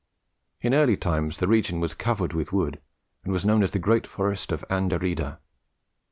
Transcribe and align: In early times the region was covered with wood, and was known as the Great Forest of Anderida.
In 0.61 0.73
early 0.73 0.97
times 0.97 1.37
the 1.37 1.47
region 1.47 1.79
was 1.79 1.93
covered 1.93 2.33
with 2.33 2.51
wood, 2.51 2.81
and 3.23 3.31
was 3.31 3.45
known 3.45 3.61
as 3.61 3.69
the 3.69 3.77
Great 3.77 4.07
Forest 4.07 4.51
of 4.51 4.65
Anderida. 4.67 5.37